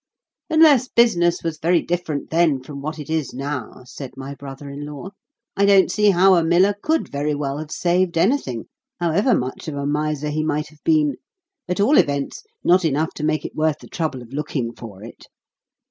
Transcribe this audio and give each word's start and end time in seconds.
"Unless 0.49 0.87
business 0.87 1.43
was 1.43 1.59
very 1.59 1.79
different 1.83 2.31
then 2.31 2.63
from 2.63 2.81
what 2.81 2.97
it 2.97 3.07
is 3.07 3.35
now," 3.35 3.83
said 3.85 4.17
my 4.17 4.33
brother 4.33 4.67
in 4.67 4.83
law, 4.83 5.11
"I 5.55 5.63
don't 5.65 5.91
see 5.91 6.09
how 6.09 6.33
a 6.33 6.43
miller 6.43 6.73
could 6.81 7.07
very 7.07 7.35
well 7.35 7.59
have 7.59 7.69
saved 7.69 8.17
anything, 8.17 8.63
however 8.99 9.35
much 9.37 9.67
of 9.67 9.75
a 9.75 9.85
miser 9.85 10.31
he 10.31 10.43
might 10.43 10.69
have 10.69 10.83
been: 10.83 11.17
at 11.69 11.79
all 11.79 11.99
events, 11.99 12.41
not 12.63 12.83
enough 12.83 13.13
to 13.13 13.23
make 13.23 13.45
it 13.45 13.53
worth 13.55 13.77
the 13.77 13.87
trouble 13.87 14.23
of 14.23 14.33
looking 14.33 14.73
for 14.73 15.03
it." 15.03 15.27